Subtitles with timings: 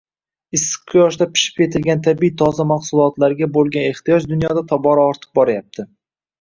[0.59, 5.91] issiq quyoshda pishib yetilgan tabiiy toza mahsulotlarga bo‘lgan ehtiyoj dunyoda tobora ortib boryapti